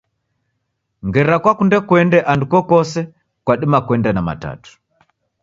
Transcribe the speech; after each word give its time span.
Ngera 1.07 1.35
kwakunde 1.43 1.77
kuende 1.87 2.17
andu 2.31 2.43
ukokose 2.47 3.01
kwadima 3.45 3.79
kuenda 3.85 4.09
na 4.13 4.21
Matatu. 4.27 4.69